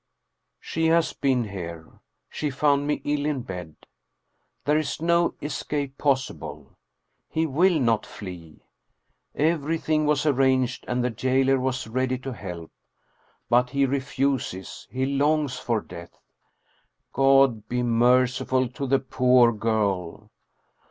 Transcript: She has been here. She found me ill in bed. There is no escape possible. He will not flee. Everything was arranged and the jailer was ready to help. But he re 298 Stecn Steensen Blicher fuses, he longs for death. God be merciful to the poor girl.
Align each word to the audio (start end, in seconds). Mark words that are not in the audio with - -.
She 0.59 0.87
has 0.87 1.13
been 1.13 1.43
here. 1.43 1.85
She 2.27 2.49
found 2.49 2.87
me 2.87 3.03
ill 3.05 3.23
in 3.27 3.41
bed. 3.43 3.75
There 4.65 4.79
is 4.79 4.99
no 4.99 5.35
escape 5.43 5.95
possible. 5.99 6.71
He 7.29 7.45
will 7.45 7.79
not 7.79 8.07
flee. 8.07 8.61
Everything 9.35 10.07
was 10.07 10.25
arranged 10.25 10.85
and 10.87 11.03
the 11.03 11.11
jailer 11.11 11.59
was 11.59 11.85
ready 11.85 12.17
to 12.17 12.33
help. 12.33 12.71
But 13.47 13.69
he 13.69 13.85
re 13.85 13.99
298 13.99 13.99
Stecn 14.01 14.25
Steensen 14.25 14.25
Blicher 14.25 14.41
fuses, 14.41 14.87
he 14.89 15.05
longs 15.05 15.59
for 15.59 15.81
death. 15.81 16.17
God 17.13 17.67
be 17.67 17.83
merciful 17.83 18.69
to 18.69 18.87
the 18.87 18.97
poor 18.97 19.51
girl. 19.53 20.31